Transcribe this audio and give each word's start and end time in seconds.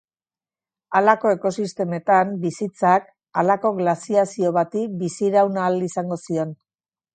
Halako 0.99 1.33
ekosistemetan 1.35 2.31
bizitzak 2.45 3.05
halako 3.43 3.73
glaziazio 3.83 4.55
bati 4.59 4.89
biziraun 5.05 5.63
ahal 5.67 5.81
izango 5.93 6.21
zion. 6.27 6.61